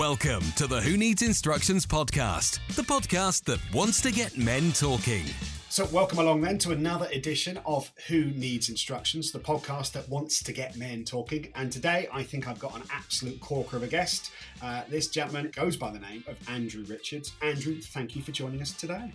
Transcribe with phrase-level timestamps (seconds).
[0.00, 5.24] Welcome to the Who Needs Instructions podcast, the podcast that wants to get men talking.
[5.68, 10.42] So, welcome along then to another edition of Who Needs Instructions, the podcast that wants
[10.44, 11.52] to get men talking.
[11.54, 14.30] And today, I think I've got an absolute corker of a guest.
[14.62, 17.34] Uh, this gentleman goes by the name of Andrew Richards.
[17.42, 19.12] Andrew, thank you for joining us today.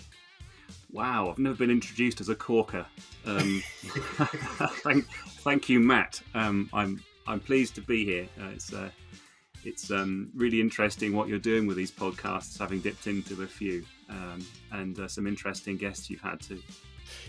[0.92, 2.86] Wow, I've never been introduced as a corker.
[3.26, 3.64] Um,
[4.84, 5.08] thank,
[5.40, 6.22] thank you, Matt.
[6.36, 8.28] Um, I'm I'm pleased to be here.
[8.40, 8.92] Uh, it's uh,
[9.66, 13.84] it's um, really interesting what you're doing with these podcasts, having dipped into a few,
[14.10, 16.62] um, and uh, some interesting guests you've had too.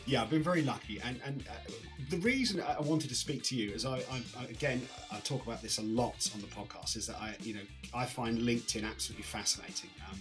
[0.06, 1.70] Yeah, I've been very lucky, and and uh,
[2.10, 3.98] the reason I wanted to speak to you is I,
[4.38, 4.80] I, again
[5.10, 7.60] I talk about this a lot on the podcast is that I you know
[7.94, 9.90] I find LinkedIn absolutely fascinating.
[10.10, 10.18] Um,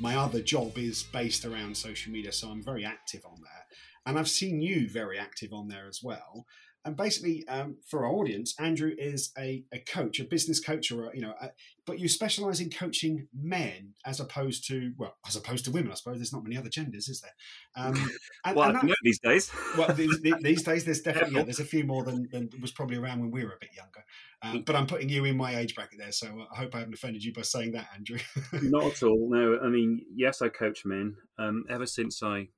[0.00, 3.66] my other job is based around social media, so I'm very active on there,
[4.06, 6.46] and I've seen you very active on there as well.
[6.88, 11.10] And basically, um, for our audience, Andrew is a, a coach, a business coach, or
[11.10, 11.50] a, you know, a,
[11.84, 15.92] but you specialise in coaching men as opposed to well, as opposed to women.
[15.92, 17.34] I suppose there's not many other genders, is there?
[17.76, 17.92] Um,
[18.46, 19.52] and, well, and that, these days.
[19.76, 22.96] well, these, these, days there's definitely yeah, there's a few more than, than was probably
[22.96, 24.02] around when we were a bit younger.
[24.40, 26.94] Um, but I'm putting you in my age bracket there, so I hope I haven't
[26.94, 28.18] offended you by saying that, Andrew.
[28.62, 29.28] not at all.
[29.30, 31.16] No, I mean, yes, I coach men.
[31.38, 32.48] Um, ever since I,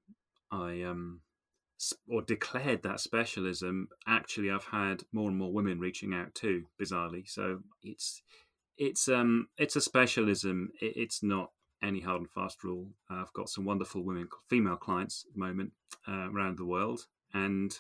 [0.53, 1.21] I um
[2.09, 7.29] or declared that specialism, actually I've had more and more women reaching out too, bizarrely.
[7.29, 8.23] So it's
[8.77, 10.71] it's um it's a specialism.
[10.81, 11.51] It, it's not
[11.83, 12.89] any hard and fast rule.
[13.11, 15.73] Uh, I've got some wonderful women, female clients at the moment
[16.07, 17.79] uh, around the world, and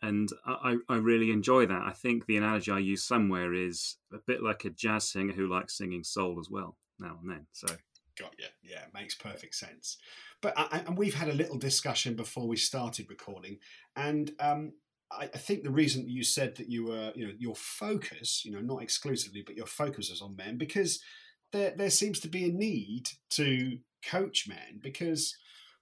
[0.00, 1.82] and I, I really enjoy that.
[1.82, 5.46] I think the analogy I use somewhere is a bit like a jazz singer who
[5.46, 7.46] likes singing soul as well now and then.
[7.52, 7.68] So
[8.18, 8.46] got you.
[8.62, 9.98] Yeah, makes perfect sense.
[10.40, 13.58] But I, and we've had a little discussion before we started recording,
[13.96, 14.72] and um,
[15.10, 18.52] I, I, think the reason you said that you were, you know, your focus, you
[18.52, 21.00] know, not exclusively, but your focus is on men because
[21.52, 25.36] there there seems to be a need to coach men because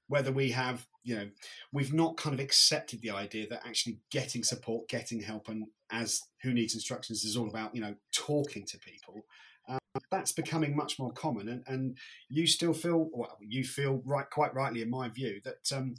[0.09, 1.28] whether we have you know
[1.72, 6.22] we've not kind of accepted the idea that actually getting support getting help and as
[6.43, 9.25] who needs instructions is all about you know talking to people
[10.11, 14.55] that's becoming much more common, and, and you still feel well, you feel right, quite
[14.55, 15.95] rightly, in my view, that um,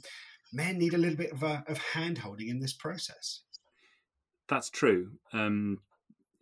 [0.52, 3.42] men need a little bit of a, of hand holding in this process.
[4.48, 5.12] That's true.
[5.32, 5.78] Um,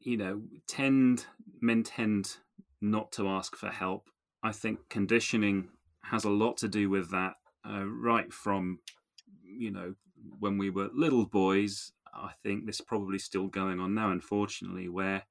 [0.00, 1.26] you know, tend
[1.60, 2.36] men tend
[2.80, 4.08] not to ask for help.
[4.42, 5.68] I think conditioning
[6.04, 7.34] has a lot to do with that.
[7.68, 8.78] Uh, right from
[9.44, 9.94] you know
[10.38, 14.88] when we were little boys, I think this is probably still going on now, unfortunately,
[14.88, 15.24] where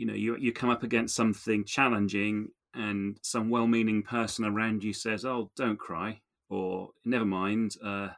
[0.00, 4.92] you know you you come up against something challenging and some well-meaning person around you
[4.92, 8.08] says oh don't cry or never mind uh,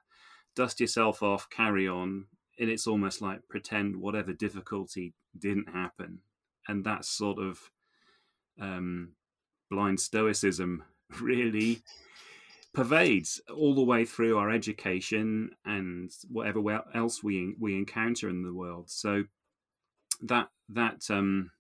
[0.54, 2.26] dust yourself off carry on
[2.58, 6.20] and it's almost like pretend whatever difficulty didn't happen.
[6.68, 7.58] And that sort of
[8.60, 9.12] um,
[9.70, 10.84] blind stoicism
[11.20, 11.82] really
[12.74, 16.60] pervades all the way through our education and whatever
[16.94, 18.90] else we we encounter in the world.
[18.90, 19.24] So
[20.22, 21.50] that that um,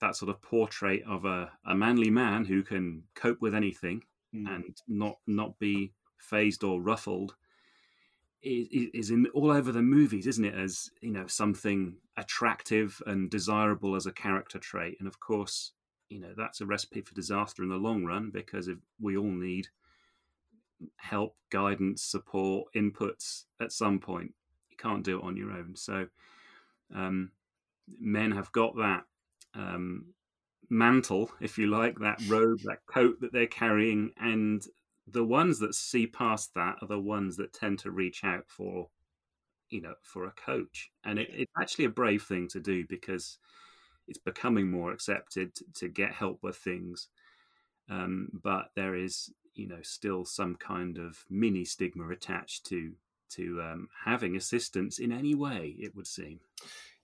[0.00, 4.02] that sort of portrait of a, a manly man who can cope with anything
[4.34, 4.48] mm.
[4.54, 7.34] and not not be fazed or ruffled
[8.42, 10.54] is, is in all over the movies, isn't it?
[10.54, 15.72] As you know, something attractive and desirable as a character trait, and of course,
[16.08, 19.24] you know that's a recipe for disaster in the long run because if we all
[19.24, 19.68] need
[20.96, 24.32] help, guidance, support, inputs at some point.
[24.70, 25.74] You can't do it on your own.
[25.74, 26.06] So,
[26.94, 27.30] um,
[27.98, 29.04] men have got that
[29.56, 30.14] um,
[30.70, 34.62] mantle, if you like, that robe, that coat that they're carrying, and
[35.06, 38.88] the ones that see past that are the ones that tend to reach out for,
[39.70, 43.38] you know, for a coach, and it, it's actually a brave thing to do because
[44.08, 47.08] it's becoming more accepted to get help with things,
[47.88, 52.92] um, but there is, you know, still some kind of mini stigma attached to
[53.28, 55.74] to um, having assistance in any way.
[55.78, 56.40] It would seem.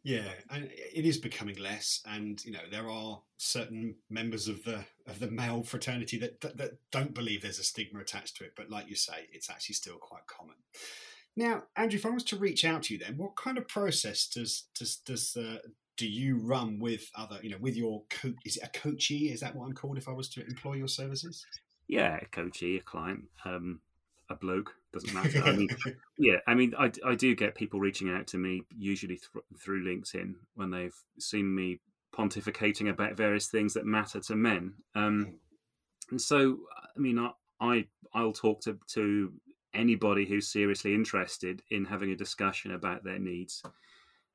[0.05, 4.85] Yeah, and it is becoming less, and you know there are certain members of the
[5.07, 8.55] of the male fraternity that, that, that don't believe there's a stigma attached to it.
[8.57, 10.57] But like you say, it's actually still quite common.
[11.37, 14.27] Now, Andrew, if I was to reach out to you, then what kind of process
[14.27, 15.59] does does does uh,
[15.97, 18.35] do you run with other, you know, with your coach?
[18.45, 19.31] Is it a coachee?
[19.31, 21.47] Is that what I'm called if I was to employ your services?
[21.87, 23.25] Yeah, a coachee, a client.
[23.45, 23.81] Um,
[24.29, 25.43] a bloke doesn't matter.
[25.43, 25.69] I mean,
[26.19, 29.85] yeah, I mean, I, I do get people reaching out to me usually th- through
[29.85, 31.81] LinkedIn when they've seen me
[32.15, 34.75] pontificating about various things that matter to men.
[34.95, 35.31] Um, hmm.
[36.11, 36.59] and so,
[36.97, 37.31] I mean, I,
[37.61, 39.33] I I'll talk to to
[39.75, 43.63] anybody who's seriously interested in having a discussion about their needs,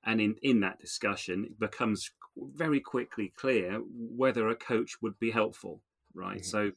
[0.03, 5.31] and in in that discussion, it becomes very quickly clear whether a coach would be
[5.31, 5.81] helpful,
[6.13, 6.37] right?
[6.37, 6.43] Mm-hmm.
[6.43, 6.71] So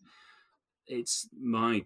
[0.87, 1.85] it's my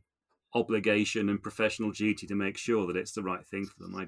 [0.54, 3.96] obligation and professional duty to make sure that it's the right thing for them.
[3.96, 4.06] I,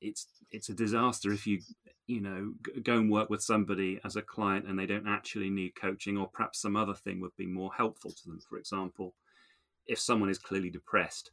[0.00, 1.60] it's it's a disaster if you
[2.06, 2.52] you know
[2.82, 6.28] go and work with somebody as a client and they don't actually need coaching, or
[6.28, 8.40] perhaps some other thing would be more helpful to them.
[8.48, 9.14] For example,
[9.86, 11.30] if someone is clearly depressed,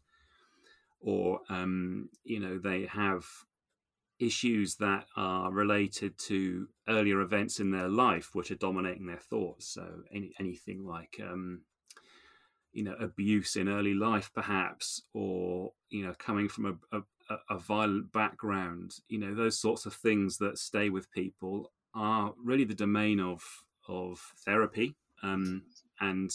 [1.00, 3.26] or um, you know they have
[4.20, 9.74] issues that are related to earlier events in their life which are dominating their thoughts.
[9.74, 11.62] So any, anything like um,
[12.72, 17.58] you know abuse in early life perhaps or you know coming from a, a, a,
[17.58, 22.76] violent background you know those sorts of things that stay with people are really the
[22.76, 23.42] domain of
[23.88, 25.64] of therapy um,
[26.00, 26.32] and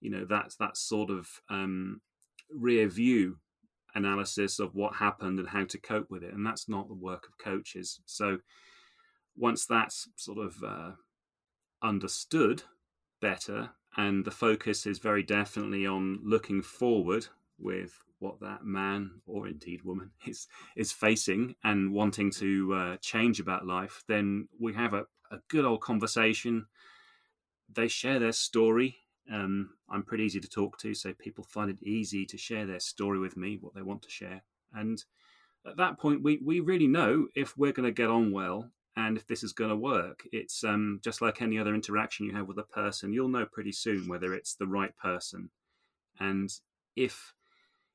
[0.00, 2.00] you know that's that sort of um,
[2.50, 3.38] rear view
[3.94, 7.26] analysis of what happened and how to cope with it and that's not the work
[7.26, 8.00] of coaches.
[8.06, 8.38] So
[9.36, 10.90] once that's sort of uh,
[11.82, 12.62] understood
[13.20, 17.26] better and the focus is very definitely on looking forward
[17.58, 20.46] with what that man or indeed woman is
[20.76, 25.64] is facing and wanting to uh, change about life then we have a, a good
[25.64, 26.66] old conversation.
[27.74, 28.98] They share their story.
[29.32, 32.80] Um, i'm pretty easy to talk to so people find it easy to share their
[32.80, 34.42] story with me what they want to share.
[34.74, 35.02] And
[35.64, 39.16] at that point we, we really know if we're going to get on well and
[39.16, 40.22] if this is going to work.
[40.32, 43.12] It's um, just like any other interaction you have with a person.
[43.12, 45.50] You'll know pretty soon whether it's the right person,
[46.20, 46.50] and
[46.96, 47.34] if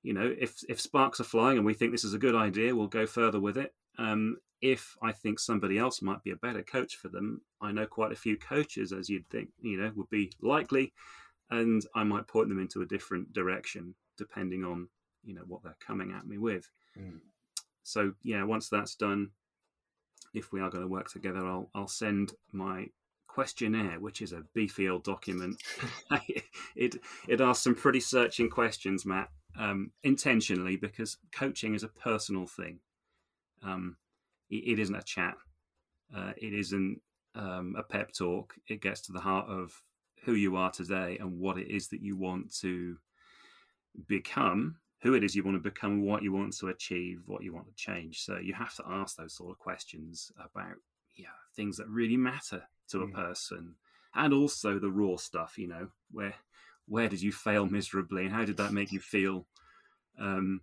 [0.03, 2.75] you know if if sparks are flying and we think this is a good idea,
[2.75, 3.73] we'll go further with it.
[3.97, 7.85] Um, if I think somebody else might be a better coach for them, I know
[7.85, 10.93] quite a few coaches, as you'd think, you know, would be likely,
[11.51, 14.89] and I might point them into a different direction depending on
[15.23, 16.69] you know what they're coming at me with.
[16.97, 17.19] Mm.
[17.83, 19.29] So yeah, once that's done,
[20.37, 22.87] if we are going to work together, I'll I'll send my
[23.27, 25.61] questionnaire, which is a beefy old document.
[26.75, 26.95] it
[27.27, 32.79] it asks some pretty searching questions, Matt, um, intentionally because coaching is a personal thing.
[33.63, 33.97] Um,
[34.49, 35.35] it, it isn't a chat.
[36.15, 37.01] Uh, it isn't
[37.35, 38.53] um, a pep talk.
[38.67, 39.81] It gets to the heart of
[40.23, 42.97] who you are today and what it is that you want to
[44.07, 47.53] become who it is you want to become, what you want to achieve, what you
[47.53, 48.23] want to change.
[48.23, 50.75] So you have to ask those sort of questions about
[51.15, 53.13] yeah things that really matter to a mm.
[53.13, 53.75] person,
[54.15, 55.57] and also the raw stuff.
[55.57, 56.33] You know where
[56.87, 59.45] where did you fail miserably, and how did that make you feel?
[60.19, 60.61] Um,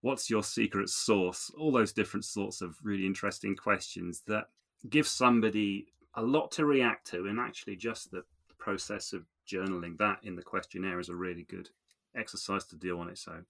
[0.00, 1.50] what's your secret source?
[1.58, 4.48] All those different sorts of really interesting questions that
[4.88, 8.24] give somebody a lot to react to, and actually just the
[8.58, 11.68] process of journaling that in the questionnaire is a really good
[12.16, 13.44] exercise to do on its own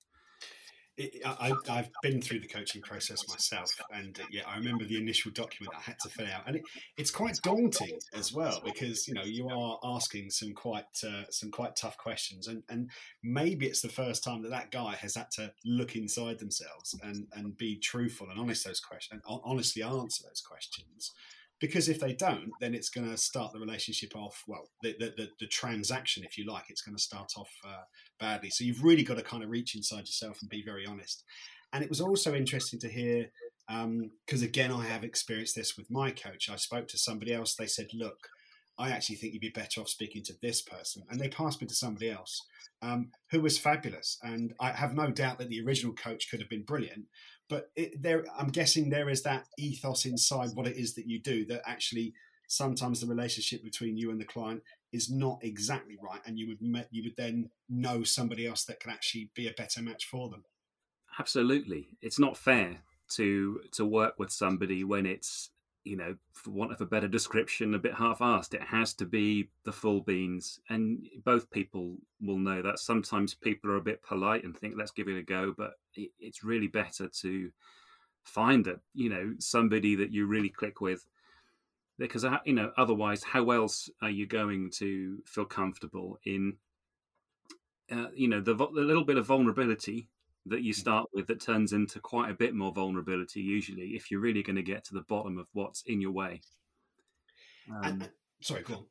[0.97, 4.97] it, I, have been through the coaching process myself, and uh, yeah, I remember the
[4.97, 6.63] initial document I had to fill out, and it,
[6.97, 11.51] it's quite daunting as well because you know you are asking some quite uh, some
[11.51, 12.91] quite tough questions, and and
[13.23, 17.27] maybe it's the first time that that guy has had to look inside themselves and
[17.33, 21.13] and be truthful and honest those questions, and honestly answer those questions
[21.61, 25.13] because if they don't, then it's going to start the relationship off well, the the,
[25.17, 27.83] the, the transaction, if you like, it's going to start off uh,
[28.19, 28.51] badly.
[28.51, 31.25] So you've really got to kind of reach inside yourself and be very honest.
[31.73, 33.31] And it was also interesting to hear
[33.67, 36.51] because um, again, I have experienced this with my coach.
[36.51, 37.55] I spoke to somebody else.
[37.55, 38.29] They said, "Look,
[38.79, 41.67] I actually think you'd be better off speaking to this person," and they passed me
[41.67, 42.43] to somebody else
[42.83, 44.19] um, who was fabulous.
[44.23, 47.07] And I have no doubt that the original coach could have been brilliant,
[47.49, 51.21] but it, there, I'm guessing there is that ethos inside what it is that you
[51.21, 52.15] do that actually
[52.47, 56.63] sometimes the relationship between you and the client is not exactly right, and you would
[56.63, 60.29] met, you would then know somebody else that can actually be a better match for
[60.29, 60.45] them.
[61.19, 62.79] Absolutely, it's not fair
[63.11, 65.51] to to work with somebody when it's
[65.85, 68.55] you know, for want of a better description, a bit half-assed.
[68.55, 72.79] It has to be the full beans, and both people will know that.
[72.79, 76.43] Sometimes people are a bit polite and think, "Let's give it a go," but it's
[76.43, 77.51] really better to
[78.23, 81.07] find that you know somebody that you really click with,
[81.99, 86.57] because uh, you know otherwise, how else are you going to feel comfortable in,
[87.91, 90.09] uh, you know, the, the little bit of vulnerability
[90.47, 90.79] that you mm.
[90.79, 94.57] start with that turns into quite a bit more vulnerability usually if you're really going
[94.57, 96.41] to get to the bottom of what's in your way.
[97.71, 98.11] Um, and,
[98.43, 98.85] sorry go on.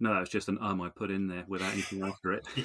[0.00, 2.44] no it's just an um i put in there without anything after it.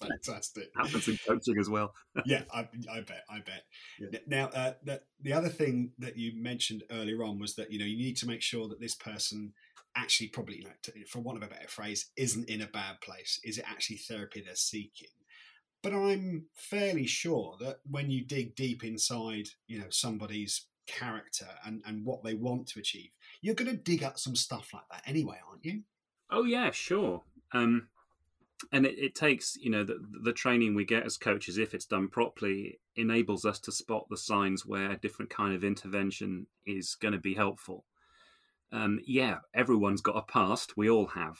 [0.00, 0.70] Fantastic.
[0.76, 1.92] Happens in coaching as well.
[2.24, 3.64] Yeah I, I, bet i bet.
[4.00, 4.18] Yeah.
[4.26, 7.84] now uh, the, the other thing that you mentioned earlier on was that you know
[7.84, 9.52] you need to make sure that this person
[9.94, 13.02] actually probably you know to, for want of a better phrase isn't in a bad
[13.02, 13.38] place.
[13.44, 15.08] Is it actually therapy they're seeking
[15.86, 21.80] but I'm fairly sure that when you dig deep inside, you know, somebody's character and,
[21.86, 25.04] and what they want to achieve, you're going to dig up some stuff like that
[25.06, 25.82] anyway, aren't you?
[26.28, 27.22] Oh yeah, sure.
[27.52, 27.86] Um,
[28.72, 31.86] and it, it, takes you know the, the training we get as coaches, if it's
[31.86, 36.96] done properly, enables us to spot the signs where a different kind of intervention is
[36.96, 37.84] going to be helpful.
[38.72, 40.76] Um, yeah, everyone's got a past.
[40.76, 41.38] We all have,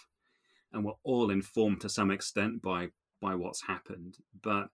[0.73, 4.17] and we're all informed to some extent by by what's happened.
[4.43, 4.69] But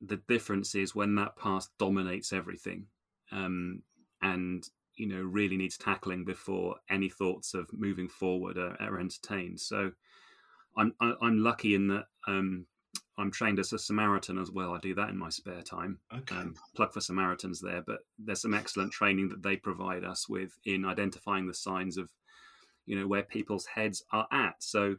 [0.00, 2.86] the difference is when that past dominates everything,
[3.30, 3.82] um,
[4.20, 9.60] and you know really needs tackling before any thoughts of moving forward are, are entertained.
[9.60, 9.92] So
[10.76, 12.66] I'm I'm lucky in that um,
[13.18, 14.72] I'm trained as a Samaritan as well.
[14.72, 15.98] I do that in my spare time.
[16.14, 16.34] Okay.
[16.34, 20.52] Um, plug for Samaritans there, but there's some excellent training that they provide us with
[20.64, 22.08] in identifying the signs of,
[22.86, 24.54] you know, where people's heads are at.
[24.60, 24.96] So,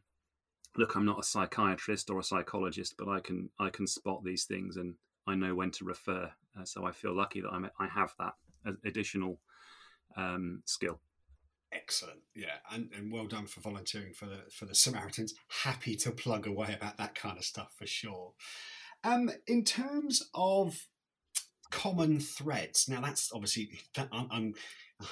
[0.77, 4.45] look, I'm not a psychiatrist or a psychologist, but I can I can spot these
[4.45, 4.95] things and
[5.27, 6.31] I know when to refer.
[6.59, 8.33] Uh, so I feel lucky that I'm, I have that
[8.85, 9.39] additional
[10.15, 10.99] um, skill.
[11.71, 15.33] Excellent, yeah, and, and well done for volunteering for the for the Samaritans.
[15.63, 18.33] Happy to plug away about that kind of stuff for sure.
[19.03, 20.85] Um, in terms of
[21.71, 23.71] common threads, now that's obviously
[24.11, 24.53] I'm, I'm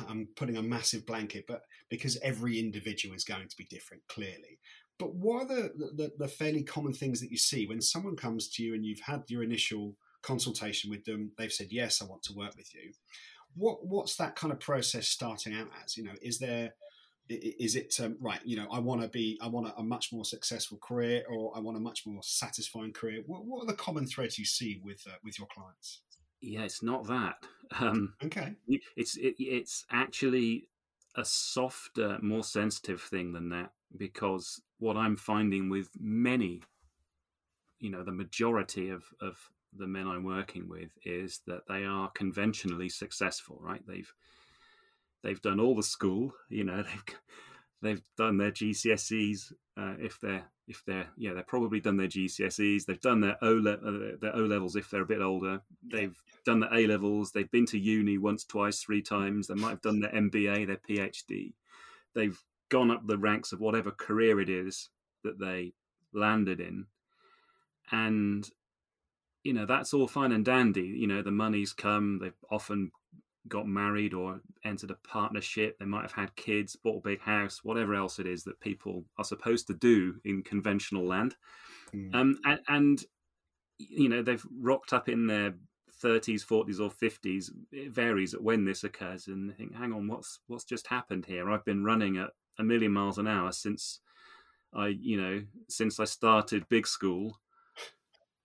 [0.08, 4.60] I'm putting a massive blanket, but because every individual is going to be different, clearly.
[5.02, 8.48] But what are the, the, the fairly common things that you see when someone comes
[8.50, 11.32] to you and you've had your initial consultation with them?
[11.38, 12.92] They've said yes, I want to work with you
[13.56, 15.98] what what's that kind of process starting out as?
[15.98, 16.74] You know, is there
[17.30, 18.40] is it um, right?
[18.44, 21.54] You know, I want to be, I want a, a, much more successful career, or
[21.56, 23.22] I want a much more satisfying career.
[23.26, 26.02] What, what are the common threads you see with uh, with your clients?
[26.42, 27.36] Yeah, it's not that.
[27.80, 28.56] Um, okay,
[28.98, 30.68] it's it, it's actually
[31.16, 36.64] a softer, more sensitive thing than that because what I'm finding with many,
[37.80, 39.38] you know, the majority of of
[39.74, 43.82] the men I'm working with is that they are conventionally successful, right?
[43.88, 44.12] They've
[45.24, 47.16] they've done all the school, you know, they've
[47.82, 49.54] they've done their GCSEs.
[49.78, 52.86] Uh, if they're if they're yeah, they've probably done their GCSEs.
[52.86, 55.62] They've done their O uh, their O levels if they're a bit older.
[55.92, 57.32] They've done the A levels.
[57.32, 59.48] They've been to uni once, twice, three times.
[59.48, 61.54] They might have done their MBA, their PhD.
[62.14, 62.40] They've
[62.72, 64.90] gone up the ranks of whatever career it is
[65.24, 65.74] that they
[66.14, 66.88] landed in,
[67.92, 68.50] and
[69.44, 70.82] you know that's all fine and dandy.
[70.82, 72.92] You know the money's come they've often
[73.48, 77.64] got married or entered a partnership they might have had kids bought a big house
[77.64, 81.36] whatever else it is that people are supposed to do in conventional land.
[81.92, 82.16] Mm.
[82.16, 83.04] um, and, and,
[83.80, 85.56] you know they've rocked up in their
[86.04, 90.08] 30s 40s or 50s it varies at when this occurs and they think hang on
[90.08, 91.50] what's what's just happened here?
[91.50, 92.30] I've been running at
[92.62, 94.00] a million miles an hour since
[94.74, 97.40] i you know since i started big school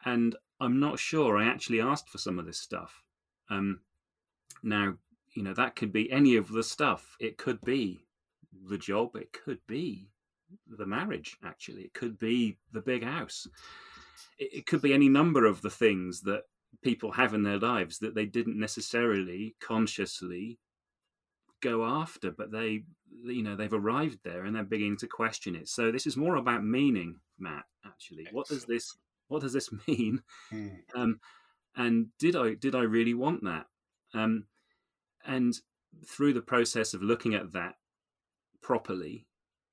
[0.06, 3.02] and I'm not sure I actually asked for some of this stuff.
[3.50, 3.80] Um,
[4.62, 4.94] now,
[5.34, 7.16] you know, that could be any of the stuff.
[7.20, 8.06] It could be
[8.68, 9.16] the job.
[9.16, 10.08] It could be
[10.66, 11.82] the marriage, actually.
[11.82, 13.46] It could be the big house.
[14.38, 16.44] It, it could be any number of the things that
[16.82, 20.58] people have in their lives that they didn't necessarily consciously
[21.60, 22.84] go after, but they,
[23.24, 25.68] you know, they've arrived there and they're beginning to question it.
[25.68, 27.64] So this is more about meaning, Matt.
[27.84, 28.36] Actually, Excellent.
[28.36, 28.96] what does this
[29.28, 30.22] what does this mean?
[30.52, 30.78] Mm.
[30.94, 31.20] Um,
[31.76, 33.66] and did I did I really want that?
[34.14, 34.46] Um,
[35.24, 35.54] and
[36.06, 37.74] through the process of looking at that
[38.62, 39.26] properly,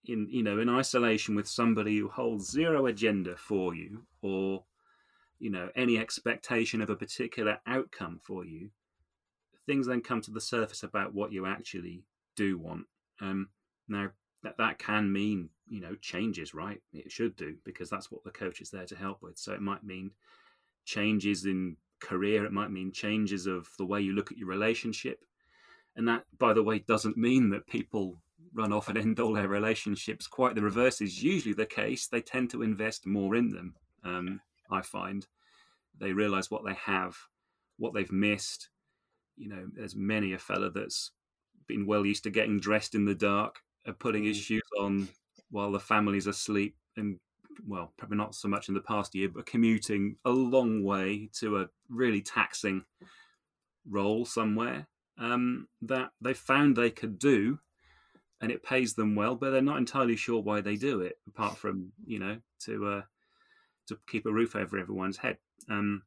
[0.06, 4.64] in you know, in isolation with somebody who holds zero agenda for you, or
[5.40, 8.70] you know, any expectation of a particular outcome for you,
[9.66, 12.04] things then come to the surface about what you actually
[12.36, 12.86] do want.
[13.22, 13.50] Um,
[13.88, 14.10] now,
[14.44, 16.82] that that can mean you know changes right?
[16.92, 19.38] It should do because that's what the coach is there to help with.
[19.38, 20.12] So it might mean
[20.86, 25.24] changes in career it might mean changes of the way you look at your relationship.
[25.96, 28.20] And that by the way doesn't mean that people
[28.54, 30.28] run off and end all their relationships.
[30.28, 32.08] Quite the reverse is usually the case.
[32.08, 35.26] They tend to invest more in them um, i find.
[36.00, 37.16] They realize what they have
[37.78, 38.70] what they've missed.
[39.38, 41.12] You know there's many a fella that's
[41.68, 44.44] been well used to getting dressed in the dark and putting his mm.
[44.44, 45.08] shoes on
[45.52, 47.20] while the family's asleep and
[47.68, 51.58] well probably not so much in the past year but commuting a long way to
[51.58, 52.84] a really taxing
[53.90, 54.88] role somewhere
[55.20, 57.60] um, that they found they could do
[58.42, 61.58] and it pays them well but they're not entirely sure why they do it apart
[61.58, 63.02] from you know to uh,
[63.88, 65.38] to keep a roof over everyone's head
[65.70, 66.02] um,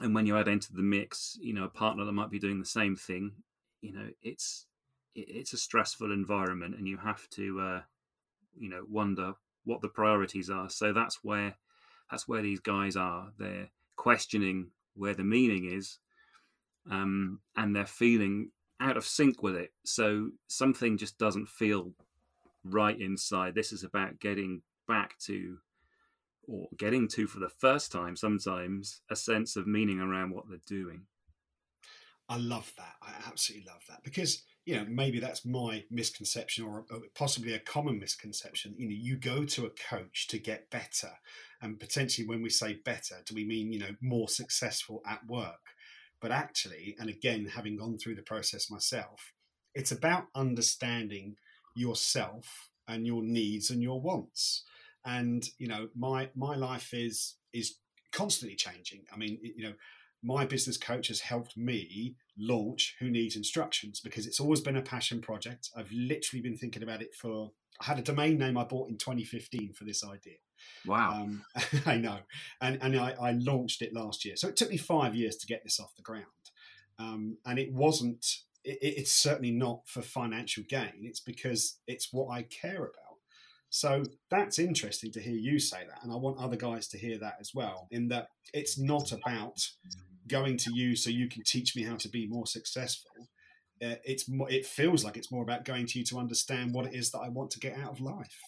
[0.00, 2.58] and when you add into the mix you know a partner that might be doing
[2.58, 3.32] the same thing
[3.80, 4.66] you know it's
[5.14, 7.80] it's a stressful environment and you have to uh,
[8.58, 11.54] you know wonder what the priorities are so that's where
[12.10, 15.98] that's where these guys are they're questioning where the meaning is
[16.90, 18.50] um, and they're feeling
[18.80, 19.72] out of sync with it.
[19.84, 21.92] So something just doesn't feel
[22.64, 23.54] right inside.
[23.54, 25.58] This is about getting back to,
[26.46, 30.58] or getting to for the first time sometimes, a sense of meaning around what they're
[30.66, 31.02] doing.
[32.28, 32.94] I love that.
[33.02, 37.98] I absolutely love that because you know maybe that's my misconception or possibly a common
[37.98, 38.74] misconception.
[38.76, 41.10] You know, you go to a coach to get better,
[41.60, 45.74] and potentially when we say better, do we mean you know more successful at work?
[46.20, 49.32] But actually, and again, having gone through the process myself,
[49.74, 51.36] it's about understanding
[51.74, 54.64] yourself and your needs and your wants.
[55.04, 57.76] And you know, my my life is is
[58.12, 59.04] constantly changing.
[59.12, 59.74] I mean, you know,
[60.22, 64.82] my business coach has helped me launch Who Needs Instructions because it's always been a
[64.82, 65.70] passion project.
[65.76, 67.50] I've literally been thinking about it for.
[67.80, 70.36] I had a domain name I bought in 2015 for this idea.
[70.86, 71.22] Wow.
[71.22, 71.44] Um,
[71.86, 72.18] I know.
[72.60, 74.36] And, and I, I, launched it last year.
[74.36, 76.26] So it took me five years to get this off the ground.
[76.98, 78.24] Um, and it wasn't,
[78.62, 81.00] it, it's certainly not for financial gain.
[81.00, 83.12] It's because it's what I care about.
[83.70, 86.02] So that's interesting to hear you say that.
[86.02, 89.66] And I want other guys to hear that as well, in that it's not about
[90.28, 93.28] going to you so you can teach me how to be more successful.
[93.84, 96.94] Uh, it's it feels like it's more about going to you to understand what it
[96.94, 98.38] is that I want to get out of life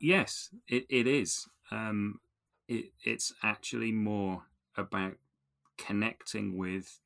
[0.00, 1.46] yes, it, it is.
[1.70, 2.20] Um,
[2.68, 4.44] it, it's actually more
[4.76, 5.14] about
[5.78, 7.00] connecting with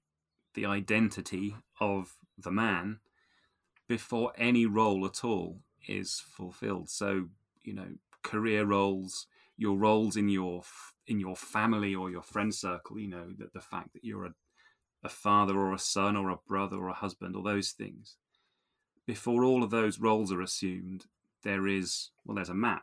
[0.54, 3.00] the identity of the man
[3.88, 6.88] before any role at all is fulfilled.
[6.88, 7.28] So,
[7.62, 9.26] you know, career roles,
[9.60, 10.62] your roles in your
[11.06, 14.32] in your family or your friend circle, you know, that the fact that you're a,
[15.04, 18.16] a father or a son or a brother or a husband or those things.
[19.06, 21.04] Before all of those roles are assumed,
[21.44, 22.82] there is well, there's a Matt,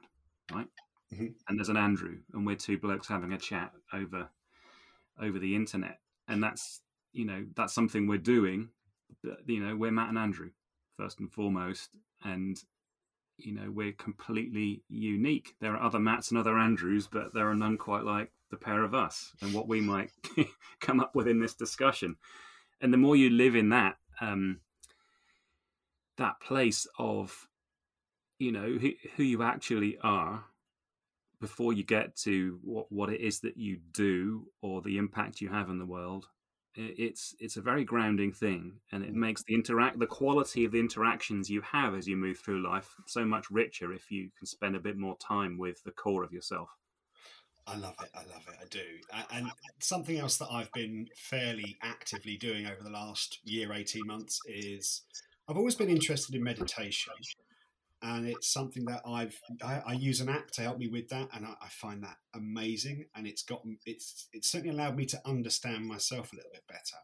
[0.54, 0.68] right,
[1.12, 1.28] mm-hmm.
[1.48, 4.30] and there's an Andrew, and we're two blokes having a chat over
[5.20, 6.82] over the internet, and that's
[7.12, 8.70] you know that's something we're doing.
[9.24, 10.52] But, you know, we're Matt and Andrew
[10.96, 11.90] first and foremost,
[12.24, 12.56] and
[13.38, 15.56] you know we're completely unique.
[15.60, 18.84] There are other Matts and other Andrews, but there are none quite like the pair
[18.84, 20.12] of us and what we might
[20.80, 22.16] come up with in this discussion.
[22.82, 24.60] And the more you live in that um,
[26.18, 27.48] that place of
[28.40, 30.44] you know who, who you actually are
[31.40, 35.50] before you get to what, what it is that you do or the impact you
[35.50, 36.28] have in the world
[36.78, 39.16] it's it's a very grounding thing and it mm.
[39.16, 42.96] makes the interact the quality of the interactions you have as you move through life
[43.06, 46.32] so much richer if you can spend a bit more time with the core of
[46.32, 46.70] yourself
[47.70, 48.10] I love it.
[48.16, 48.56] I love it.
[48.62, 48.80] I do.
[49.30, 54.40] And something else that I've been fairly actively doing over the last year, 18 months
[54.48, 55.02] is
[55.50, 57.12] I've always been interested in meditation
[58.02, 61.30] and it's something that I've I, I, use an app to help me with that,
[61.34, 63.06] and I, I, find that amazing.
[63.16, 66.98] And it's got it's it's certainly allowed me to understand myself a little bit better,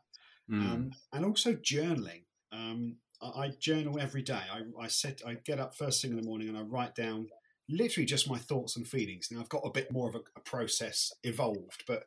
[0.50, 0.72] mm.
[0.72, 2.24] um, and also journaling.
[2.52, 4.42] Um, I, I, journal every day.
[4.52, 7.30] I, I set I get up first thing in the morning and I write down
[7.70, 9.30] literally just my thoughts and feelings.
[9.32, 12.04] Now I've got a bit more of a, a process evolved, but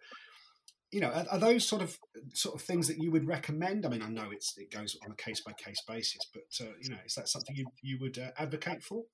[0.92, 1.99] you know, are, are, those sort of
[2.33, 3.85] sort of things that you would recommend?
[3.85, 6.72] I mean, I know it's it goes on a case by case basis, but uh,
[6.81, 9.05] you know, is that something you you would uh, advocate for?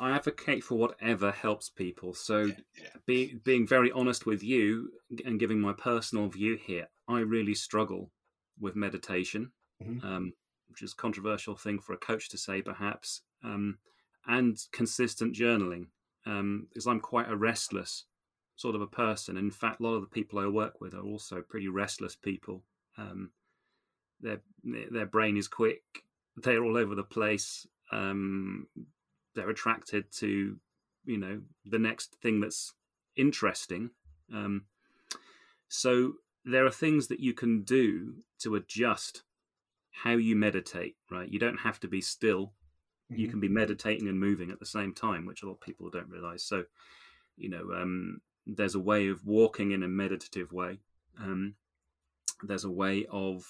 [0.00, 2.14] I advocate for whatever helps people.
[2.14, 2.88] So, yeah, yeah.
[3.06, 4.90] Be, being very honest with you
[5.24, 8.10] and giving my personal view here, I really struggle
[8.58, 10.06] with meditation, mm-hmm.
[10.06, 10.32] um,
[10.68, 13.78] which is a controversial thing for a coach to say, perhaps, um,
[14.26, 15.88] and consistent journaling,
[16.24, 18.06] um, because I'm quite a restless
[18.56, 19.36] sort of a person.
[19.36, 22.62] In fact, a lot of the people I work with are also pretty restless people.
[22.96, 23.30] Um,
[24.20, 25.82] their their brain is quick.
[26.36, 27.66] They're all over the place.
[27.92, 28.66] Um,
[29.34, 30.56] they're attracted to
[31.04, 32.72] you know the next thing that's
[33.16, 33.90] interesting.
[34.32, 34.64] Um,
[35.68, 36.14] so
[36.44, 39.22] there are things that you can do to adjust
[39.90, 40.96] how you meditate.
[41.10, 42.52] Right, you don't have to be still.
[43.10, 43.20] Mm-hmm.
[43.20, 45.90] You can be meditating and moving at the same time, which a lot of people
[45.90, 46.42] don't realize.
[46.42, 46.64] So,
[47.36, 50.80] you know, um, there's a way of walking in a meditative way.
[51.20, 51.54] Um,
[52.42, 53.44] there's a way of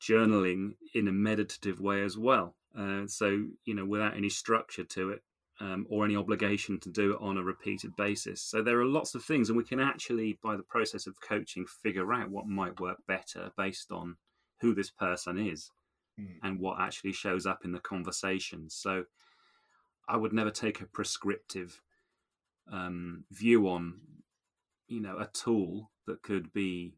[0.00, 2.54] journaling in a meditative way as well.
[2.76, 5.22] Uh, so, you know, without any structure to it
[5.60, 8.40] um, or any obligation to do it on a repeated basis.
[8.40, 11.66] So, there are lots of things, and we can actually, by the process of coaching,
[11.66, 14.16] figure out what might work better based on
[14.60, 15.70] who this person is
[16.20, 16.34] mm.
[16.42, 18.70] and what actually shows up in the conversation.
[18.70, 19.04] So,
[20.08, 21.82] I would never take a prescriptive
[22.72, 24.00] um, view on
[24.86, 26.94] you know a tool that could be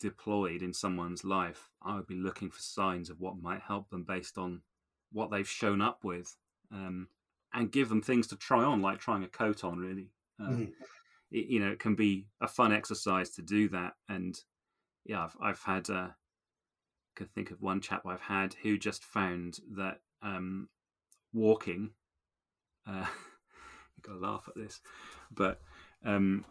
[0.00, 4.02] deployed in someone's life i would be looking for signs of what might help them
[4.02, 4.60] based on
[5.12, 6.36] what they've shown up with
[6.72, 7.08] um,
[7.54, 10.72] and give them things to try on like trying a coat on really um, mm.
[11.30, 14.40] it, you know it can be a fun exercise to do that and
[15.04, 16.08] yeah i've, I've had uh,
[17.16, 20.68] can think of one chap I've had who just found that um,
[21.32, 21.90] walking.
[22.86, 23.06] Uh,
[23.96, 24.80] you've got to laugh at this,
[25.30, 25.60] but
[26.04, 26.44] um,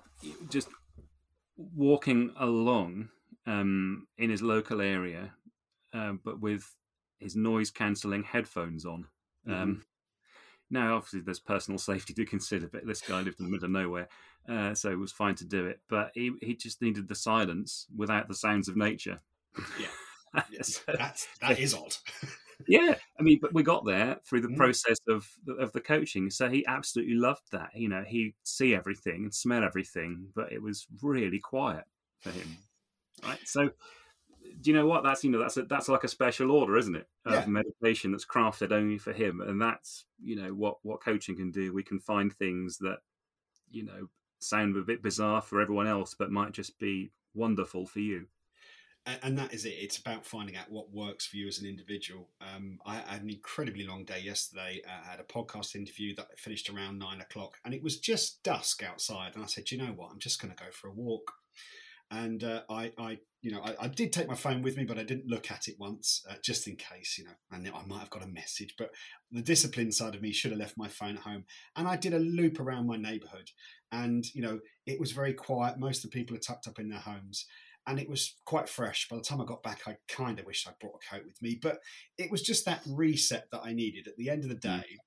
[0.49, 0.69] just
[1.57, 3.09] walking along
[3.47, 5.33] um, in his local area,
[5.93, 6.75] uh, but with
[7.19, 9.05] his noise cancelling headphones on.
[9.47, 9.79] Um, mm-hmm.
[10.71, 13.71] Now, obviously, there's personal safety to consider, but this guy lived in the middle of
[13.71, 14.07] nowhere,
[14.49, 15.79] uh, so it was fine to do it.
[15.89, 19.21] But he, he just needed the silence without the sounds of nature.
[19.79, 21.95] Yeah, yes, that's that is odd.
[22.67, 24.57] yeah, I mean, but we got there through the mm.
[24.57, 25.27] process of
[25.59, 26.29] of the coaching.
[26.29, 27.69] So he absolutely loved that.
[27.75, 31.85] You know, he'd see everything and smell everything, but it was really quiet
[32.19, 32.57] for him.
[33.23, 33.39] Right.
[33.45, 33.69] So,
[34.61, 35.03] do you know what?
[35.03, 37.07] That's you know that's a, that's like a special order, isn't it?
[37.25, 37.45] Of yeah.
[37.45, 41.73] meditation that's crafted only for him, and that's you know what what coaching can do.
[41.73, 42.99] We can find things that
[43.69, 44.07] you know
[44.39, 48.27] sound a bit bizarre for everyone else, but might just be wonderful for you
[49.21, 49.75] and that is it.
[49.77, 52.29] It's about finding out what works for you as an individual.
[52.41, 54.81] Um, I had an incredibly long day yesterday.
[54.87, 58.81] I had a podcast interview that finished around nine o'clock, and it was just dusk
[58.83, 59.35] outside.
[59.35, 60.11] And I said, you know what?
[60.11, 61.33] I'm just going to go for a walk.
[62.11, 64.99] And uh, I, I, you know, I, I, did take my phone with me, but
[64.99, 67.31] I didn't look at it once, uh, just in case, you know.
[67.51, 68.91] And I might have got a message, but
[69.31, 71.45] the discipline side of me should have left my phone at home.
[71.75, 73.49] And I did a loop around my neighbourhood,
[73.91, 75.79] and you know, it was very quiet.
[75.79, 77.47] Most of the people are tucked up in their homes
[77.87, 79.07] and it was quite fresh.
[79.09, 81.41] By the time I got back, I kind of wished I'd brought a coat with
[81.41, 81.79] me, but
[82.17, 84.79] it was just that reset that I needed at the end of the mm.
[84.81, 84.97] day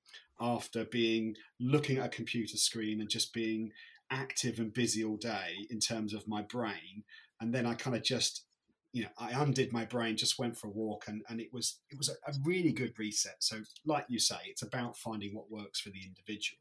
[0.40, 3.72] after being looking at a computer screen and just being
[4.10, 7.04] active and busy all day in terms of my brain.
[7.40, 8.44] And then I kind of just,
[8.92, 11.80] you know, I undid my brain, just went for a walk, and, and it was
[11.90, 13.36] it was a, a really good reset.
[13.40, 16.58] So, like you say, it's about finding what works for the individual.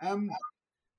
[0.00, 0.30] Um,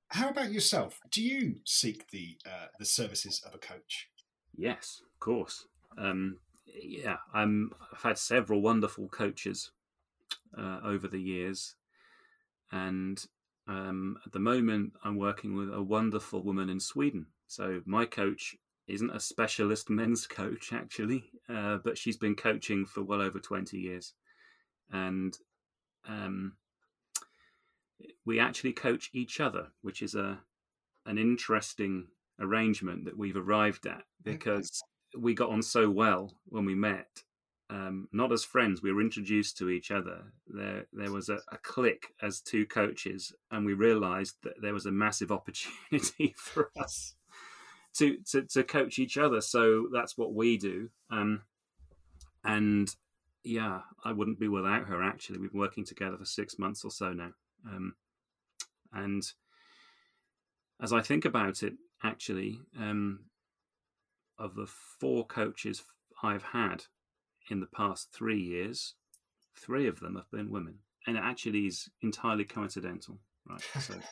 [0.08, 1.00] how about yourself?
[1.10, 4.08] Do you seek the uh, the services of a coach?
[4.56, 5.66] Yes, of course.
[5.98, 9.70] Um, yeah, I'm, I've had several wonderful coaches
[10.56, 11.74] uh, over the years,
[12.72, 13.24] and
[13.68, 17.26] um, at the moment I'm working with a wonderful woman in Sweden.
[17.46, 18.56] So my coach
[18.88, 23.78] isn't a specialist men's coach actually, uh, but she's been coaching for well over 20
[23.78, 24.14] years,
[24.92, 25.36] and
[26.08, 26.54] um,
[28.24, 30.40] we actually coach each other, which is a
[31.04, 32.08] an interesting
[32.40, 34.82] arrangement that we've arrived at because
[35.16, 37.22] we got on so well when we met.
[37.68, 40.32] Um, not as friends, we were introduced to each other.
[40.46, 44.86] There, there was a, a click as two coaches, and we realised that there was
[44.86, 47.14] a massive opportunity for us
[47.94, 49.40] to, to to coach each other.
[49.40, 50.90] So that's what we do.
[51.10, 51.42] Um,
[52.44, 52.88] and
[53.42, 55.02] yeah, I wouldn't be without her.
[55.02, 57.30] Actually, we've been working together for six months or so now.
[57.66, 57.94] Um,
[58.92, 59.22] and
[60.80, 63.20] as I think about it, actually, um,
[64.38, 65.82] of the four coaches
[66.22, 66.84] I've had
[67.50, 68.94] in the past three years,
[69.56, 73.62] three of them have been women, and it actually is entirely coincidental, right?
[73.80, 73.94] So.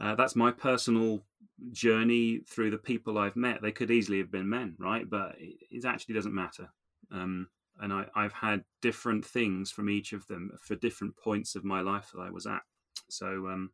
[0.00, 1.24] Uh, that's my personal
[1.72, 3.60] journey through the people I've met.
[3.60, 5.08] They could easily have been men, right?
[5.08, 6.70] But it, it actually doesn't matter.
[7.10, 7.48] Um,
[7.80, 11.80] and I, have had different things from each of them for different points of my
[11.80, 12.62] life that I was at.
[13.08, 13.70] So, um,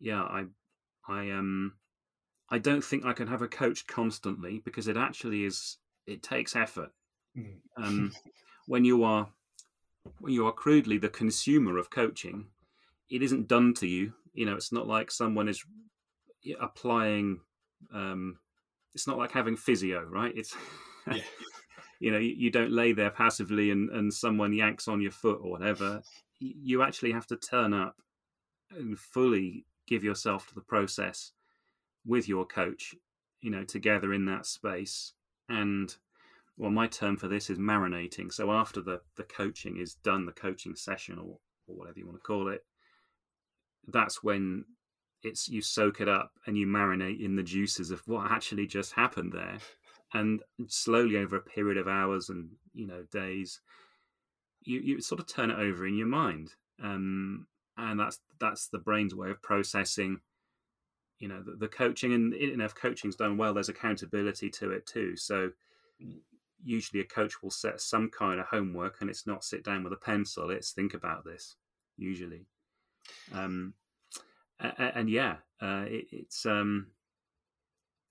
[0.00, 0.44] yeah, I,
[1.08, 1.74] I um,
[2.50, 6.56] I don't think I can have a coach constantly because it actually is it takes
[6.56, 6.90] effort.
[7.36, 7.56] Mm.
[7.76, 8.12] Um,
[8.66, 9.28] when you are
[10.20, 12.46] when you are crudely the consumer of coaching,
[13.10, 14.12] it isn't done to you.
[14.32, 15.62] You know, it's not like someone is
[16.60, 17.40] applying.
[17.92, 18.38] Um,
[18.94, 20.32] it's not like having physio, right?
[20.34, 20.56] It's
[21.12, 21.20] yeah.
[22.00, 25.40] you know, you, you, don't lay there passively and and someone yanks on your foot
[25.42, 26.02] or whatever.
[26.40, 27.96] You actually have to turn up
[28.70, 31.32] and fully give yourself to the process
[32.08, 32.94] with your coach,
[33.40, 35.12] you know, together in that space.
[35.48, 35.94] And
[36.56, 38.32] well, my term for this is marinating.
[38.32, 42.18] So after the the coaching is done, the coaching session or or whatever you want
[42.18, 42.64] to call it,
[43.86, 44.64] that's when
[45.22, 48.94] it's you soak it up and you marinate in the juices of what actually just
[48.94, 49.58] happened there.
[50.14, 53.60] And slowly over a period of hours and you know days,
[54.62, 56.54] you, you sort of turn it over in your mind.
[56.82, 60.20] Um, and that's that's the brain's way of processing
[61.18, 64.70] you know the, the coaching and you know if coaching's done well there's accountability to
[64.70, 65.50] it too so
[66.64, 69.92] usually a coach will set some kind of homework and it's not sit down with
[69.92, 71.56] a pencil it's think about this
[71.96, 72.46] usually
[73.32, 73.72] um
[74.60, 76.86] and, and yeah uh, it, it's um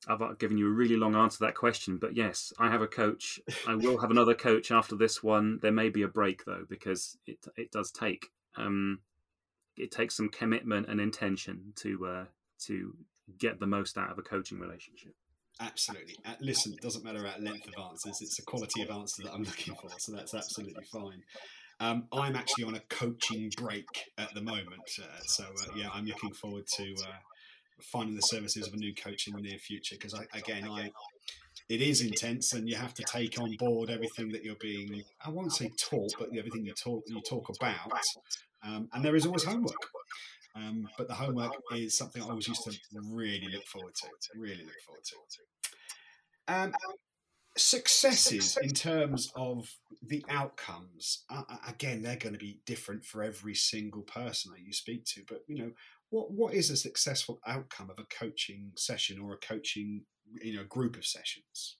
[0.07, 2.81] I've uh, given you a really long answer to that question, but yes, I have
[2.81, 3.39] a coach.
[3.67, 5.59] I will have another coach after this one.
[5.61, 8.99] There may be a break though, because it it does take um,
[9.75, 12.25] it takes some commitment and intention to uh,
[12.65, 12.93] to
[13.37, 15.13] get the most out of a coaching relationship.
[15.59, 16.15] Absolutely.
[16.25, 19.33] Uh, listen, it doesn't matter about length of answers; it's the quality of answer that
[19.33, 19.89] I'm looking for.
[19.97, 21.23] So that's absolutely fine.
[21.79, 23.85] Um, I'm actually on a coaching break
[24.17, 27.17] at the moment, uh, so uh, yeah, I'm looking forward to uh,
[27.81, 30.91] finding the services of a new coach in the near future because again, I
[31.69, 35.29] it is intense and you have to take on board everything that you're being I
[35.29, 37.91] won't say taught, but everything you talk you talk about.
[38.63, 39.75] Um, and there is always homework.
[40.57, 42.73] Um, but the homework is something I always used to
[43.11, 44.07] really look forward to.
[44.35, 46.53] Really look forward to.
[46.53, 46.73] Um,
[47.57, 53.55] successes in terms of the outcomes uh, again they're going to be different for every
[53.55, 55.71] single person that you speak to but you know
[56.09, 60.03] what what is a successful outcome of a coaching session or a coaching
[60.41, 61.77] you know group of sessions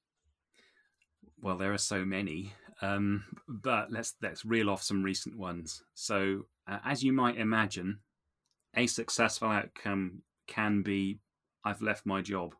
[1.41, 6.45] well there are so many um, but let's let's reel off some recent ones so
[6.67, 7.99] uh, as you might imagine
[8.75, 11.19] a successful outcome can be
[11.63, 12.53] i've left my job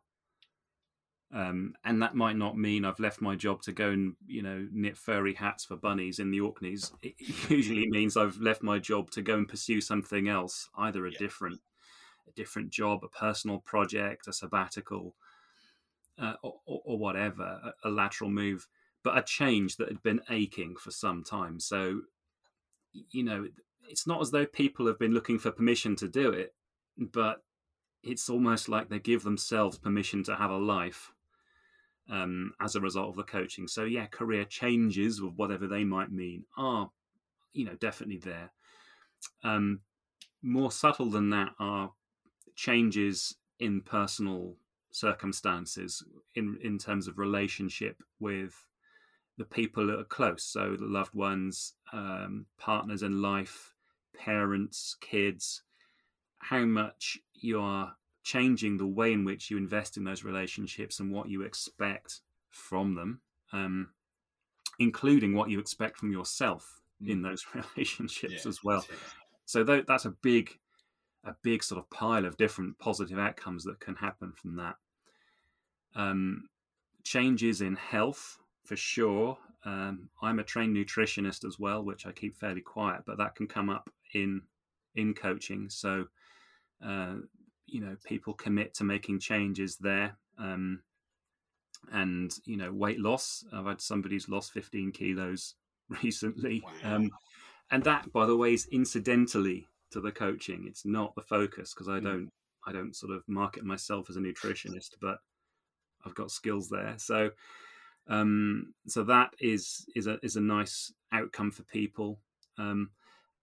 [1.32, 4.66] um, and that might not mean I've left my job to go and you know
[4.72, 6.90] knit furry hats for bunnies in the Orkneys.
[7.02, 11.12] It usually means I've left my job to go and pursue something else, either a
[11.12, 11.18] yeah.
[11.18, 11.60] different
[12.26, 15.14] a different job, a personal project, a sabbatical,
[16.18, 18.66] uh, or, or, whatever, a, a lateral move,
[19.02, 21.60] but a change that had been aching for some time.
[21.60, 22.02] So,
[22.92, 23.46] you know,
[23.88, 26.54] it's not as though people have been looking for permission to do it,
[26.96, 27.42] but
[28.02, 31.12] it's almost like they give themselves permission to have a life
[32.10, 33.66] um, as a result of the coaching.
[33.68, 36.90] So yeah, career changes whatever they might mean are,
[37.52, 38.50] you know, definitely there.
[39.42, 39.80] Um,
[40.42, 41.92] more subtle than that are
[42.54, 44.54] changes in personal
[44.90, 46.02] circumstances
[46.34, 48.66] in in terms of relationship with
[49.36, 53.74] the people that are close so the loved ones um, partners in life
[54.18, 55.62] parents kids
[56.38, 61.10] how much you are changing the way in which you invest in those relationships and
[61.10, 63.20] what you expect from them,
[63.52, 63.88] um,
[64.78, 67.10] including what you expect from yourself mm.
[67.10, 67.44] in those
[67.76, 68.84] relationships yeah, as well.
[68.88, 68.96] Yeah.
[69.46, 70.50] So th- that's a big,
[71.24, 74.76] a big sort of pile of different positive outcomes that can happen from that.
[75.94, 76.44] Um,
[77.02, 79.38] changes in health for sure.
[79.64, 83.46] Um, I'm a trained nutritionist as well, which I keep fairly quiet, but that can
[83.46, 84.42] come up in
[84.94, 85.68] in coaching.
[85.68, 86.06] So
[86.84, 87.14] uh,
[87.68, 90.80] you know people commit to making changes there um,
[91.92, 95.54] and you know weight loss i've had somebody who's lost 15 kilos
[96.02, 96.96] recently wow.
[96.96, 97.10] um,
[97.70, 101.88] and that by the way is incidentally to the coaching it's not the focus because
[101.88, 102.04] i mm.
[102.04, 102.30] don't
[102.66, 105.18] i don't sort of market myself as a nutritionist but
[106.04, 107.30] i've got skills there so
[108.08, 112.20] um, so that is is a is a nice outcome for people.
[112.58, 112.90] Um,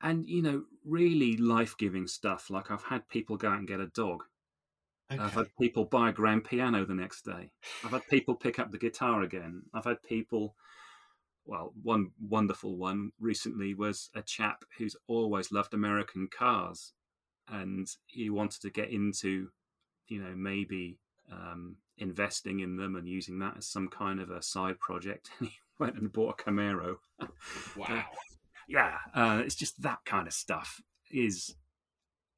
[0.01, 2.49] and you know really life-giving stuff.
[2.49, 4.23] Like i've had people go out and get a dog.
[5.11, 5.21] Okay.
[5.21, 7.51] i've had people buy a grand piano the next day.
[7.83, 9.63] I've had people pick up the guitar again.
[9.73, 10.55] I've had people
[11.45, 16.93] well one wonderful one recently was a chap who's always loved american cars.
[17.47, 19.49] And he wanted to get into
[20.07, 20.97] you know maybe
[21.31, 25.49] um, investing in them and using that as some kind of a side project and
[25.49, 26.97] he went and bought a camaro
[27.77, 28.05] wow
[28.67, 31.55] yeah, uh, it's just that kind of stuff is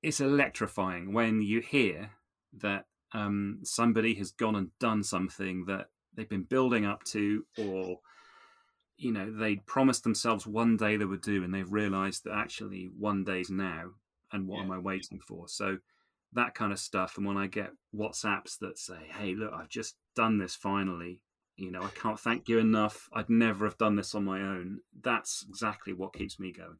[0.04, 2.12] it's electrifying when you hear
[2.60, 8.00] that um, somebody has gone and done something that they've been building up to, or
[8.98, 12.90] you know they promised themselves one day they would do, and they've realised that actually
[12.98, 13.92] one day's now,
[14.32, 14.64] and what yeah.
[14.64, 15.48] am I waiting for?
[15.48, 15.78] So
[16.34, 17.18] that kind of stuff.
[17.18, 21.22] And when I get WhatsApps that say, "Hey, look, I've just done this finally,"
[21.56, 23.10] you know, I can't thank you enough.
[23.14, 24.82] I'd never have done this on my own.
[25.02, 26.78] That's exactly what keeps me going.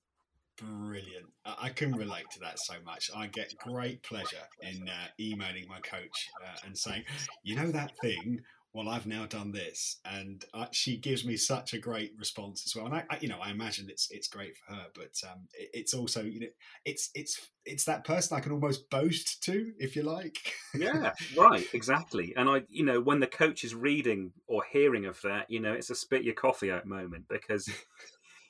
[0.58, 1.28] Brilliant.
[1.46, 3.12] I can relate to that so much.
[3.16, 7.04] I get great pleasure in uh, emailing my coach uh, and saying,
[7.44, 8.42] you know, that thing
[8.78, 12.76] well, I've now done this, and uh, she gives me such a great response as
[12.76, 12.86] well.
[12.86, 15.72] And I, I, you know, I imagine it's it's great for her, but um, it,
[15.74, 16.48] it's also, you know,
[16.86, 20.54] it's it's it's that person I can almost boast to, if you like.
[20.76, 22.36] yeah, right, exactly.
[22.38, 25.74] And I, you know, when the coach is reading or hearing of that, you know,
[25.74, 27.68] it's a spit your coffee out moment because,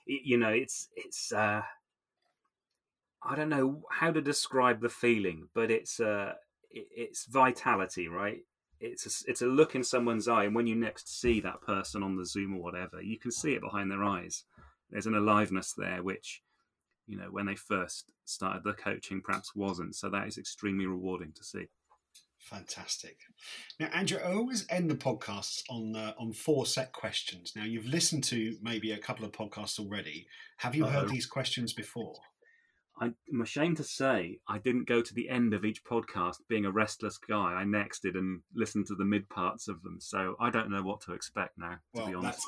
[0.06, 1.32] you know, it's it's.
[1.32, 1.62] uh
[3.24, 6.34] I don't know how to describe the feeling, but it's uh,
[6.70, 8.42] it's vitality, right?
[8.80, 12.04] It's a, it's a look in someone's eye, and when you next see that person
[12.04, 14.44] on the Zoom or whatever, you can see it behind their eyes.
[14.90, 16.42] There's an aliveness there, which
[17.08, 19.96] you know when they first started the coaching perhaps wasn't.
[19.96, 21.68] So that is extremely rewarding to see.
[22.40, 23.18] Fantastic.
[23.80, 27.54] Now, Andrew, I always end the podcasts on uh, on four set questions.
[27.56, 30.28] Now, you've listened to maybe a couple of podcasts already.
[30.58, 30.92] Have you Uh-oh.
[30.92, 32.16] heard these questions before?
[33.00, 36.72] I'm ashamed to say I didn't go to the end of each podcast being a
[36.72, 37.54] restless guy.
[37.60, 41.02] I nexted and listened to the mid parts of them, so I don't know what
[41.02, 41.74] to expect now.
[41.74, 42.42] To well, be honest,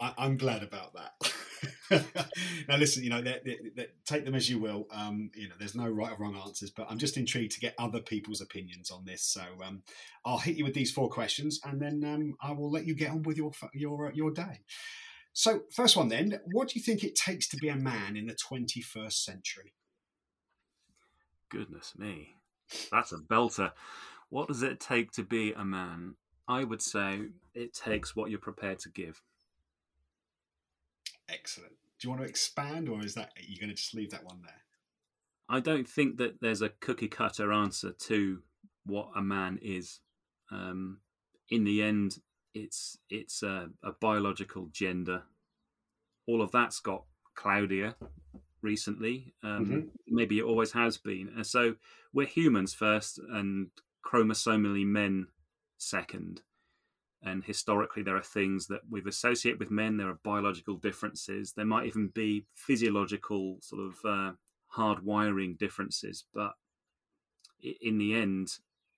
[0.00, 2.04] I, am glad about that.
[2.68, 4.86] now, listen, you know, they're, they're, they're, take them as you will.
[4.92, 7.74] Um, you know, there's no right or wrong answers, but I'm just intrigued to get
[7.78, 9.22] other people's opinions on this.
[9.22, 9.82] So um,
[10.24, 13.10] I'll hit you with these four questions, and then um, I will let you get
[13.10, 14.60] on with your your your day.
[15.32, 18.24] So, first one then, what do you think it takes to be a man in
[18.24, 19.74] the 21st century?
[21.50, 22.36] Goodness me,
[22.90, 23.72] that's a belter.
[24.28, 26.14] What does it take to be a man?
[26.48, 27.20] I would say
[27.54, 29.22] it takes what you're prepared to give.
[31.28, 31.72] Excellent.
[31.98, 34.40] Do you want to expand, or is that you're going to just leave that one
[34.42, 34.62] there?
[35.48, 38.42] I don't think that there's a cookie cutter answer to
[38.84, 40.00] what a man is.
[40.50, 40.98] Um,
[41.48, 42.18] in the end,
[42.54, 45.22] it's it's a, a biological gender.
[46.26, 47.04] All of that's got
[47.34, 47.94] cloudier
[48.66, 49.32] recently.
[49.42, 49.80] Um, mm-hmm.
[50.08, 51.30] Maybe it always has been.
[51.34, 51.76] And so
[52.12, 53.68] we're humans first and
[54.04, 55.28] chromosomally men
[55.78, 56.42] second.
[57.22, 59.96] And historically, there are things that we've associated with men.
[59.96, 61.52] There are biological differences.
[61.52, 64.32] There might even be physiological sort of uh,
[64.66, 66.24] hard wiring differences.
[66.34, 66.52] But
[67.80, 68.48] in the end,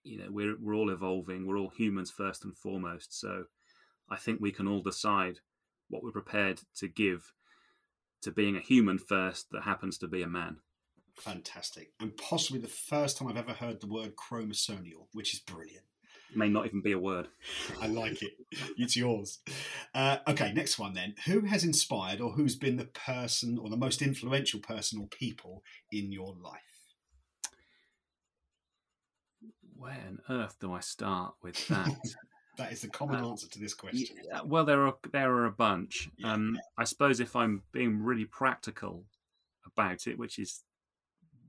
[0.03, 1.47] you know, we're we're all evolving.
[1.47, 3.19] We're all humans first and foremost.
[3.19, 3.45] So
[4.11, 5.41] I think we can all decide
[5.89, 7.33] what we're prepared to give
[8.23, 10.59] to being a human first that happens to be a man.
[11.19, 11.93] Fantastic.
[12.01, 15.85] And possibly the first time I've ever heard the word chromosonial, which is brilliant.
[16.31, 17.29] It may not even be a word.
[17.81, 18.33] I like it.
[18.77, 19.39] It's yours.
[19.95, 21.15] Uh, okay, next one then.
[21.27, 25.63] Who has inspired or who's been the person or the most influential person or people
[25.91, 26.61] in your life?
[29.77, 31.97] Where on earth do I start with that?
[32.59, 34.17] That is the common uh, answer to this question.
[34.25, 36.11] Yeah, well, there are there are a bunch.
[36.19, 36.33] Yeah.
[36.33, 39.05] Um, I suppose if I'm being really practical
[39.65, 40.65] about it, which is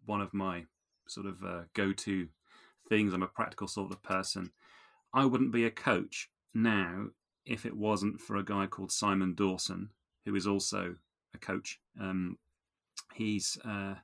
[0.05, 0.65] one of my
[1.07, 2.27] sort of uh, go-to
[2.87, 4.51] things, I'm a practical sort of person.
[5.11, 7.07] I wouldn't be a coach now
[7.43, 9.89] if it wasn't for a guy called Simon Dawson,
[10.25, 10.95] who is also
[11.33, 11.79] a coach.
[11.99, 12.37] Um,
[13.15, 13.95] he's uh,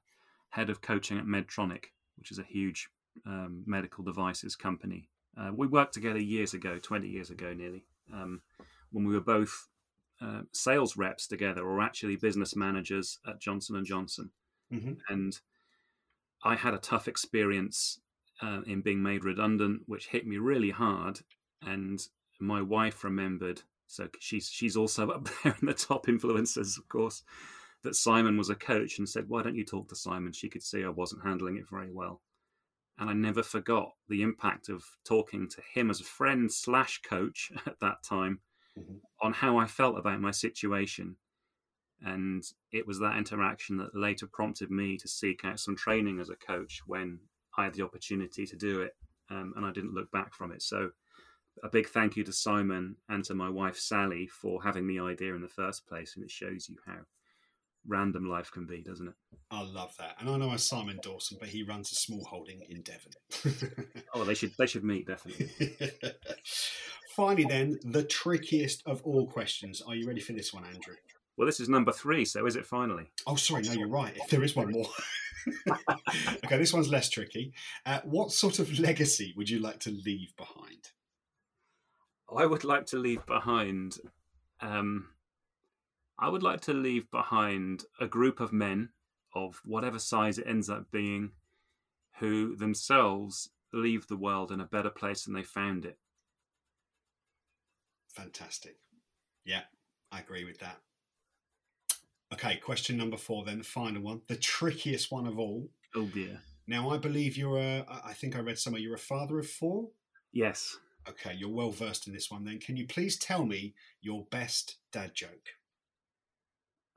[0.49, 1.85] head of coaching at Medtronic,
[2.17, 2.89] which is a huge
[3.27, 8.41] um, medical devices company uh, we worked together years ago, 20 years ago nearly, um,
[8.91, 9.67] when we were both
[10.21, 14.31] uh, sales reps together or actually business managers at Johnson & Johnson.
[14.71, 14.93] Mm-hmm.
[15.09, 15.39] And
[16.43, 17.99] I had a tough experience
[18.41, 21.19] uh, in being made redundant, which hit me really hard.
[21.61, 21.99] And
[22.39, 27.23] my wife remembered, so she's she's also up there in the top influencers, of course,
[27.83, 30.63] that Simon was a coach and said, "Why don't you talk to Simon?" She could
[30.63, 32.21] see I wasn't handling it very well,
[32.97, 37.51] and I never forgot the impact of talking to him as a friend slash coach
[37.65, 38.39] at that time
[38.77, 38.95] mm-hmm.
[39.21, 41.17] on how I felt about my situation.
[42.01, 46.29] And it was that interaction that later prompted me to seek out some training as
[46.29, 47.19] a coach when
[47.57, 48.95] I had the opportunity to do it,
[49.29, 50.61] um, and I didn't look back from it.
[50.61, 50.91] So,
[51.63, 55.33] a big thank you to Simon and to my wife Sally for having the idea
[55.33, 56.99] in the first place, and it shows you how
[57.87, 59.13] random life can be, doesn't it?
[59.51, 62.61] I love that, and I know a Simon Dawson, but he runs a small holding
[62.69, 64.03] in Devon.
[64.13, 65.49] oh, they should they should meet definitely.
[67.15, 69.81] Finally, then the trickiest of all questions.
[69.81, 70.95] Are you ready for this one, Andrew?
[71.37, 73.11] Well, this is number three, so is it finally?
[73.27, 74.15] Oh, sorry, no, you're right.
[74.15, 74.87] If There is one more.
[76.45, 77.53] okay, this one's less tricky.
[77.85, 80.91] Uh, what sort of legacy would you like to leave behind?
[82.35, 83.97] I would like to leave behind
[84.61, 85.09] um,
[86.17, 88.89] I would like to leave behind a group of men
[89.33, 91.31] of whatever size it ends up being
[92.19, 95.97] who themselves leave the world in a better place than they found it.
[98.07, 98.77] Fantastic.
[99.43, 99.63] Yeah,
[100.11, 100.77] I agree with that.
[102.33, 105.69] Okay, question number four, then the final one, the trickiest one of all.
[105.93, 106.39] Oh dear.
[106.67, 109.89] Now, I believe you're a, I think I read somewhere, you're a father of four?
[110.31, 110.77] Yes.
[111.07, 112.59] Okay, you're well versed in this one then.
[112.59, 115.51] Can you please tell me your best dad joke?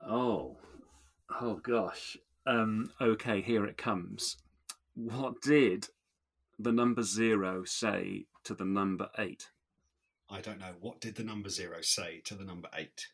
[0.01, 0.57] Oh,
[1.41, 2.17] oh gosh.
[2.45, 4.37] Um, okay, here it comes.
[4.95, 5.87] What did
[6.57, 9.49] the number zero say to the number eight?
[10.29, 10.73] I don't know.
[10.79, 13.07] What did the number zero say to the number eight?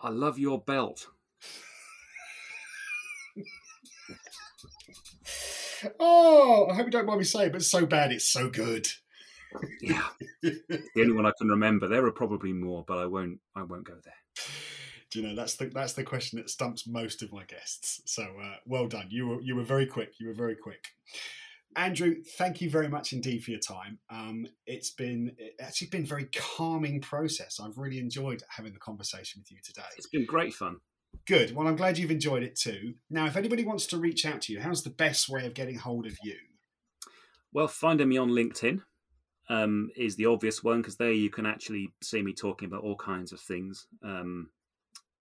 [0.00, 1.06] I love your belt.
[6.00, 8.88] oh, I hope you don't mind me saying, but it's so bad, it's so good.
[9.80, 10.08] yeah,
[10.42, 11.88] the only one I can remember.
[11.88, 13.40] There are probably more, but I won't.
[13.54, 14.14] I won't go there
[15.16, 18.02] you know that's the that's the question that stumps most of my guests.
[18.04, 19.06] So uh, well done.
[19.10, 20.14] You were you were very quick.
[20.20, 20.84] You were very quick.
[21.76, 23.98] Andrew, thank you very much indeed for your time.
[24.08, 27.60] Um, it's been it's actually been a very calming process.
[27.60, 29.82] I've really enjoyed having the conversation with you today.
[29.96, 30.76] It's been great fun.
[31.26, 31.54] Good.
[31.54, 32.94] Well, I'm glad you've enjoyed it too.
[33.10, 35.78] Now, if anybody wants to reach out to you, how's the best way of getting
[35.78, 36.36] hold of you?
[37.52, 38.80] Well, finding me on LinkedIn
[39.48, 42.96] um, is the obvious one because there you can actually see me talking about all
[42.96, 43.86] kinds of things.
[44.04, 44.50] Um,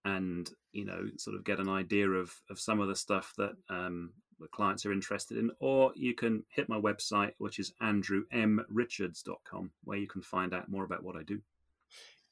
[0.06, 3.54] and you know, sort of get an idea of, of some of the stuff that
[3.70, 9.72] um, the clients are interested in, or you can hit my website, which is andrewmrichards.com,
[9.84, 11.42] where you can find out more about what I do.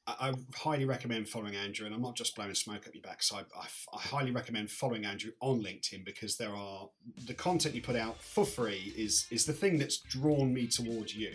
[0.06, 3.46] I, highly recommend following Andrew, and I'm not just blowing smoke up your backside.
[3.58, 3.66] I,
[3.96, 6.90] I, highly recommend following Andrew on LinkedIn because there are
[7.26, 11.16] the content you put out for free is is the thing that's drawn me towards
[11.16, 11.32] you.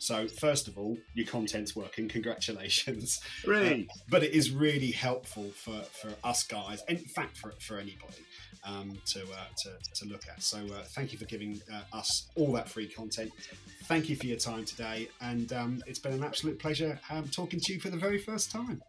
[0.00, 2.08] So first of all, your content's working.
[2.08, 3.20] Congratulations!
[3.46, 7.78] Really, uh, but it is really helpful for, for us guys, in fact, for, for
[7.78, 8.24] anybody
[8.64, 10.42] um, to, uh, to, to look at.
[10.42, 13.30] So uh, thank you for giving uh, us all that free content.
[13.84, 17.60] Thank you for your time today, and um, it's been an absolute pleasure um, talking
[17.60, 18.82] to you for the very first time.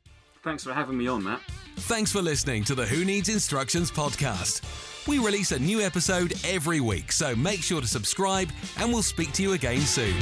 [0.44, 1.42] Thanks for having me on, Matt.
[1.78, 5.08] Thanks for listening to the Who Needs Instructions podcast.
[5.08, 9.32] We release a new episode every week, so make sure to subscribe, and we'll speak
[9.34, 10.18] to you again soon.